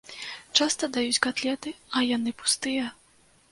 Часта 0.57 0.89
даюць 0.95 1.19
катлеты, 1.27 1.75
а 1.99 2.05
яны 2.15 2.35
пустыя. 2.43 2.91